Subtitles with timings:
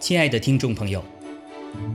[0.00, 1.04] 亲爱的听众朋友，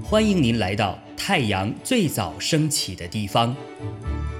[0.01, 3.53] 欢迎您来到太阳最早升起的地方，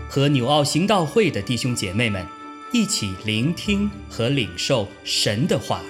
[0.07, 2.25] 和纽奥行道会的弟兄姐妹们
[2.71, 5.81] 一起聆听和领受神的话。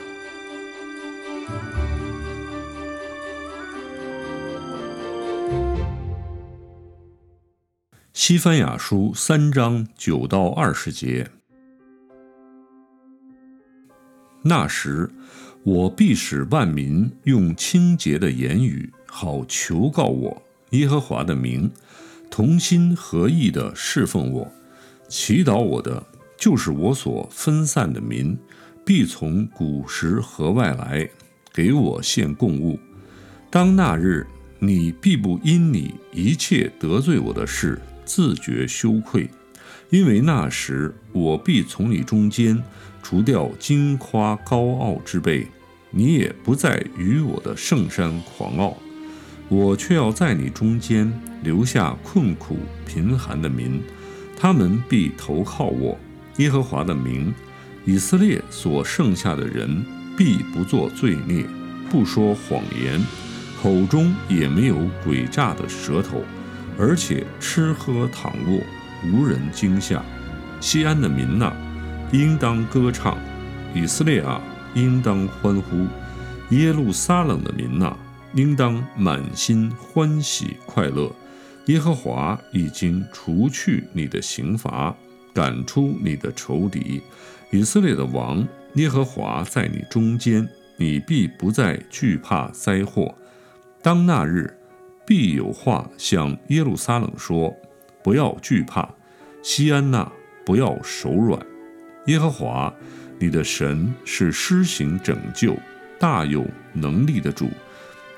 [8.11, 11.29] 西番雅书三章九到二十节，
[14.45, 15.09] 那时。
[15.63, 21.71] 我必使万民用清洁的言语，好求告我耶和华的名，
[22.29, 24.51] 同心合意的侍奉我，
[25.09, 26.05] 祈祷我的，
[26.37, 28.37] 就是我所分散的民，
[28.85, 31.09] 必从古时河外来，
[31.51, 32.79] 给我献供物。
[33.49, 34.27] 当那日，
[34.59, 39.27] 你必不因你一切得罪我的事自觉羞愧，
[39.89, 42.61] 因为那时我必从你中间
[43.07, 45.45] 除掉矜夸高傲之辈。
[45.91, 48.75] 你也不再与我的圣山狂傲，
[49.47, 53.79] 我却要在你中间留下困苦贫寒的民，
[54.35, 55.95] 他们必投靠我。
[56.37, 57.31] 耶和华的名，
[57.85, 59.85] 以色列所剩下的人
[60.17, 61.45] 必不作罪孽，
[61.91, 62.99] 不说谎言，
[63.61, 66.23] 口中也没有诡诈的舌头，
[66.75, 68.59] 而且吃喝躺卧
[69.11, 70.03] 无人惊吓。
[70.59, 71.53] 西安的民呐，
[72.11, 73.17] 应当歌唱；
[73.73, 74.41] 以色列啊。
[74.75, 75.87] 应当欢呼，
[76.53, 77.95] 耶路撒冷的民呐，
[78.33, 81.09] 应当满心欢喜快乐。
[81.67, 84.93] 耶和华已经除去你的刑罚，
[85.33, 87.01] 赶出你的仇敌。
[87.51, 90.45] 以色列的王耶和华在你中间，
[90.75, 93.15] 你必不再惧怕灾祸。
[93.81, 94.53] 当那日，
[95.07, 97.55] 必有话向耶路撒冷说：
[98.03, 98.89] 不要惧怕，
[99.41, 100.11] 西安呐，
[100.45, 101.39] 不要手软。
[102.05, 102.73] 耶和华。
[103.17, 105.57] 你的神是施行拯救、
[105.97, 107.49] 大有能力的主，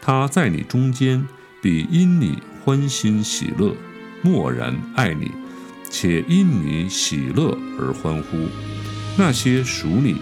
[0.01, 1.23] 他在你中间，
[1.61, 3.75] 必因你欢欣喜乐，
[4.23, 5.31] 默然爱你，
[5.87, 8.47] 且因你喜乐而欢呼。
[9.15, 10.15] 那些属你、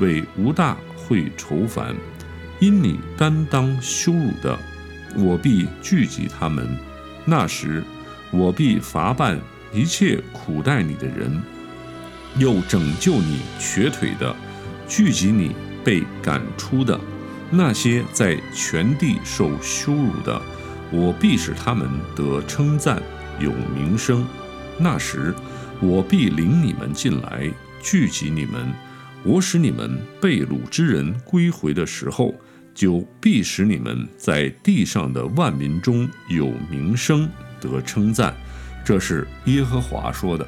[0.00, 1.94] 为无大会愁烦，
[2.58, 4.58] 因你担当羞辱的，
[5.14, 6.66] 我必聚集他们。
[7.26, 7.84] 那时，
[8.30, 9.38] 我必罚办
[9.74, 11.42] 一切苦待你的人。
[12.38, 14.34] 又拯救你瘸腿的，
[14.86, 15.52] 聚集你
[15.84, 16.98] 被赶出的
[17.50, 20.40] 那些在全地受羞辱的，
[20.90, 23.02] 我必使他们得称赞，
[23.40, 24.26] 有名声。
[24.78, 25.34] 那时，
[25.80, 27.50] 我必领你们进来，
[27.82, 28.72] 聚集你们。
[29.24, 32.34] 我使你们被掳之人归回的时候，
[32.74, 37.28] 就必使你们在地上的万民中有名声，
[37.60, 38.34] 得称赞。
[38.84, 40.46] 这是耶和华说的。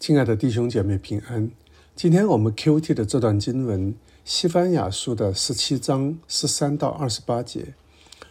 [0.00, 1.50] 亲爱的弟兄姐妹平安。
[1.94, 3.94] 今天我们 Q T 的这段经文，
[4.24, 7.74] 西班牙书的十七章十三到二十八节，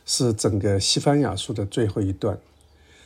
[0.03, 2.39] 是整个西班牙书的最后一段。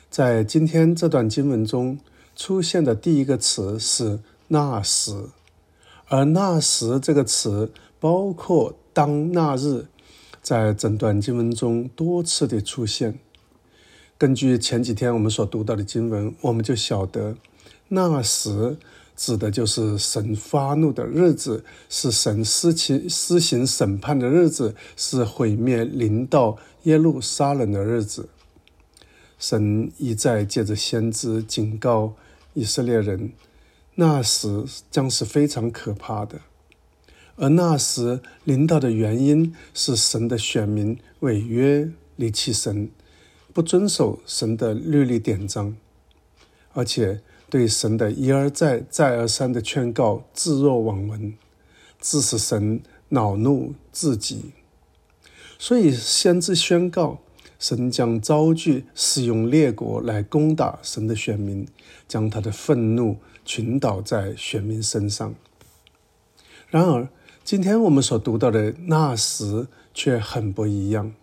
[0.09, 1.99] 在今天这段经文中
[2.37, 5.25] 出现的第一个词是“那时”，
[6.07, 7.69] 而“那时”这个词
[7.99, 9.87] 包括“当那日”，
[10.41, 13.19] 在整段经文中多次的出现。
[14.17, 17.35] 根据前几天我们所读到的经文，我们就晓得。
[17.89, 18.77] 那时
[19.15, 28.29] 指的就是神发怒的日子，是神施行施行审判的日子，是毁灭临到耶路撒冷的日子。
[29.37, 32.15] 神一再借着先知警告
[32.53, 33.33] 以色列人，
[33.95, 36.41] 那时将是非常可怕的。
[37.35, 42.89] 而那时临到的原因是神的选民违约离弃神，
[43.53, 45.77] 不遵守神的律例典章，
[46.73, 47.21] 而且。
[47.53, 51.35] 对神的一而再、再而三的劝告置若罔闻，
[52.01, 54.53] 致使神恼怒自己。
[55.59, 57.19] 所以先知宣告，
[57.59, 61.67] 神将遭拒使用列国来攻打神的选民，
[62.07, 65.35] 将他的愤怒群倒在选民身上。
[66.71, 67.07] 然而，
[67.43, 71.13] 今天我们所读到的那时却很不一样。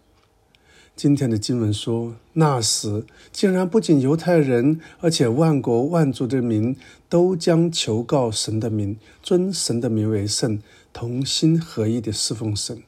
[1.03, 6.77] 今天的经文说，那时竟然不仅犹太人，而且万国万族的民
[7.09, 10.61] 都将求告神的名，尊神的名为圣，
[10.93, 12.83] 同心合一的侍奉神。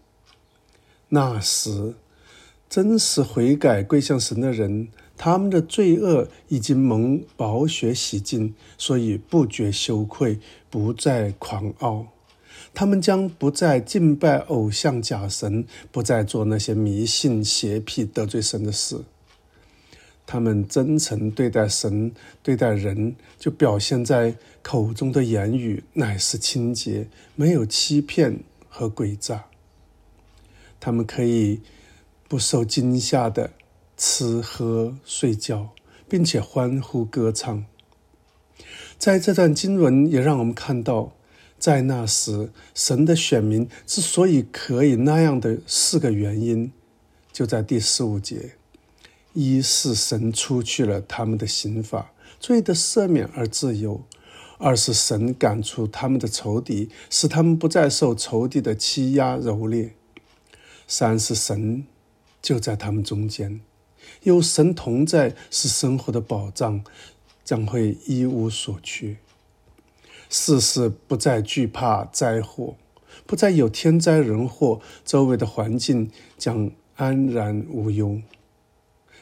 [1.08, 1.94] 那时，
[2.68, 10.38] 真实悔改归向神的人，他们的罪恶已经蒙宝血洗净，所以不觉羞愧，
[10.68, 12.08] 不再狂傲。
[12.74, 19.02] 他们将不再敬拜偶像假神，不再做那些迷信邪僻得罪神的事。
[20.24, 29.44] 他们真诚对待神、对待人，就表现在口中的言语乃是清洁，没有欺骗和诡诈。
[30.80, 31.60] 他们可以
[32.28, 33.50] 不受惊吓的
[33.96, 35.70] 吃喝睡觉，
[36.08, 37.66] 并且欢呼歌唱。
[38.96, 41.12] 在这段经文也让我们看到，
[41.62, 46.72] 在那时神的选民之所以可以那样的四个原因，
[47.32, 48.54] 就在第十五节。
[49.32, 52.10] 一是神除去了他们的刑罚，
[52.40, 54.00] 罪的赦免而自由；
[54.58, 59.90] 二是神赶出他们的仇敌，使他们不再受仇敌的欺压蹂躏；
[60.88, 61.86] 三是神
[62.42, 63.60] 就在他们中间，
[64.24, 66.82] 有神同在是生活的保障，
[67.44, 69.18] 将会一无所缺；
[70.34, 72.76] 四是不再惧怕灾祸，
[73.26, 78.22] 不再有天灾人祸，周围的环境将安然无忧。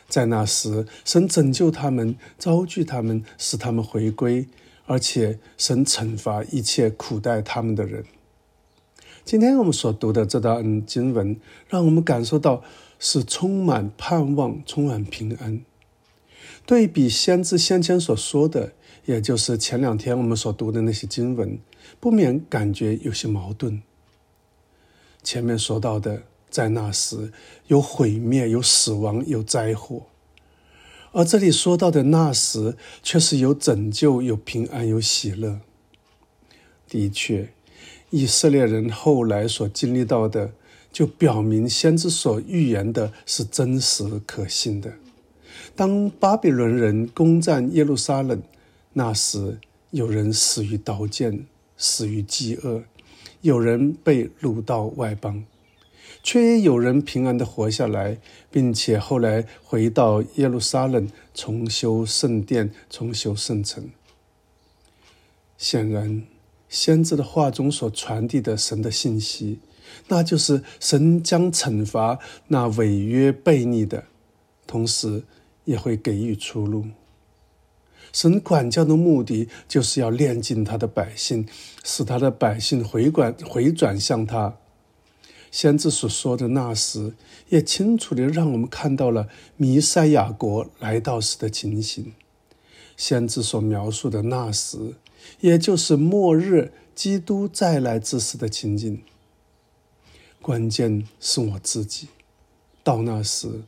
[0.08, 4.46] 在那时，神拯救他们，招聚他们，使他们回归，
[4.86, 8.04] 而且神惩罚一切苦待他们的人。
[9.24, 11.36] 今天我们所读的这段经文，
[11.68, 12.62] 让我们感受到
[13.00, 15.60] 是充满盼望、充满平安。
[16.64, 18.74] 对比先知先前所说的，
[19.10, 21.58] 也就是前两天我们所读的那些经文，
[21.98, 23.82] 不免感觉有些矛盾。
[25.22, 26.22] 前面说到的。
[26.50, 27.30] 在那时，
[27.68, 30.08] 有毁灭，有死亡，有灾祸；
[31.12, 35.60] 而这里说到的那时，却是有拯救，有平安，有喜乐。
[36.88, 37.52] 的确，
[38.10, 40.50] 以色列人后来所经历到的，
[40.92, 44.94] 就表明先知所预言的是真实可信的。
[45.76, 48.42] 当巴比伦人攻占耶路撒冷，
[48.92, 49.58] 那时
[49.90, 51.46] 有人死于刀剑，
[51.76, 52.84] 死于饥饿，
[53.40, 55.44] 有人被掳到外邦。
[56.22, 58.18] 却也有人平安的活下来，
[58.50, 63.88] 并且后来回到耶路撒冷，重修圣殿，重修圣城。
[65.56, 66.24] 显然，
[66.68, 69.60] 先知的话中所传递的神的信息，
[70.08, 74.04] 那就是神将惩罚那违约悖逆的，
[74.66, 75.22] 同时
[75.64, 76.86] 也会给予出路。
[78.12, 81.46] 神管教的目的，就是要炼尽他的百姓，
[81.84, 84.56] 使他的百姓回转回转向他。
[85.50, 87.14] 先知所说的那时，
[87.48, 92.12] 也清楚地让我们看到了弥赛亚国来到时的情形。
[92.96, 94.94] 先知所描述的那时，
[95.40, 99.02] 也就是末日基督再来之时的情景。
[100.42, 102.08] 关键是我自己，
[102.84, 103.62] 到那时，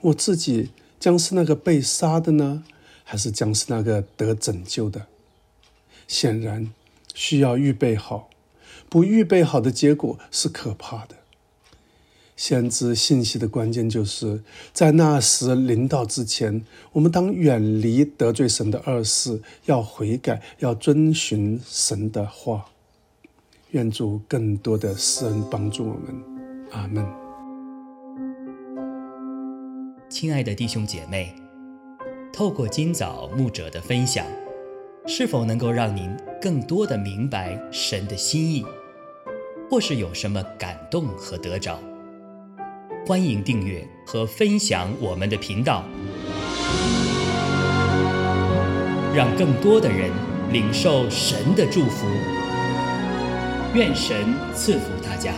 [0.00, 0.70] 我自己
[1.00, 2.64] 将是那个被杀的呢，
[3.10, 5.06] 还是将是那个得拯救的？
[6.06, 6.70] 显然
[7.14, 8.28] 需要预备好。
[8.90, 11.16] 不预备好的结果是可怕的。
[12.36, 14.42] 先知信息的关键就是
[14.74, 16.62] 在那时临到之前，
[16.92, 22.66] 我们当远离得罪神的恶事，要悔改，要遵循神的话。
[23.70, 26.22] 愿主更多的施恩帮助我们。
[26.72, 27.06] 阿门。
[30.10, 31.34] 亲爱的弟兄姐妹，
[32.38, 34.24] 透过今早牧者的分享，
[35.08, 38.64] 是否能够让您更多的明白神的心意？
[39.68, 41.80] 或是有什么感动和得着，
[43.04, 45.84] 欢迎订阅和分享我们的频道，
[49.12, 50.08] 让更多的人
[50.52, 52.06] 领受神的祝福。
[53.74, 55.32] 愿神赐福大家。